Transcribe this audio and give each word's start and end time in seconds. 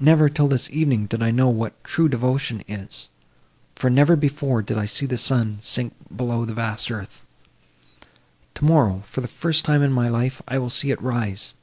Never, 0.00 0.28
till 0.28 0.48
this 0.48 0.68
evening, 0.70 1.06
did 1.06 1.22
I 1.22 1.30
know 1.30 1.48
what 1.48 1.84
true 1.84 2.08
devotion 2.08 2.64
is; 2.66 3.06
for, 3.76 3.88
never 3.88 4.16
before 4.16 4.60
did 4.60 4.76
I 4.76 4.86
see 4.86 5.06
the 5.06 5.16
sun 5.16 5.58
sink 5.60 5.94
below 6.16 6.44
the 6.44 6.52
vast 6.52 6.90
earth! 6.90 7.22
Tomorrow, 8.56 9.04
for 9.06 9.20
the 9.20 9.28
first 9.28 9.64
time 9.64 9.82
in 9.82 9.92
my 9.92 10.08
life, 10.08 10.42
I 10.48 10.58
will 10.58 10.68
see 10.68 10.90
it 10.90 11.00
rise. 11.00 11.54